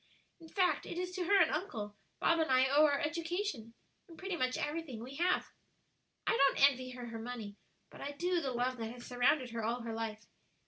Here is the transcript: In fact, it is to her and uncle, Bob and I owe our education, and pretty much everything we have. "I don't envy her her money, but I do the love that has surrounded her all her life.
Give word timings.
In 0.39 0.49
fact, 0.49 0.87
it 0.87 0.97
is 0.97 1.11
to 1.11 1.25
her 1.25 1.37
and 1.39 1.51
uncle, 1.51 1.95
Bob 2.19 2.39
and 2.39 2.49
I 2.49 2.65
owe 2.67 2.85
our 2.87 2.99
education, 2.99 3.75
and 4.07 4.17
pretty 4.17 4.35
much 4.35 4.57
everything 4.57 5.03
we 5.03 5.17
have. 5.17 5.51
"I 6.25 6.35
don't 6.35 6.67
envy 6.71 6.89
her 6.89 7.05
her 7.05 7.19
money, 7.19 7.55
but 7.91 8.01
I 8.01 8.13
do 8.13 8.41
the 8.41 8.49
love 8.51 8.77
that 8.77 8.89
has 8.91 9.05
surrounded 9.05 9.51
her 9.51 9.63
all 9.63 9.81
her 9.81 9.93
life. 9.93 10.25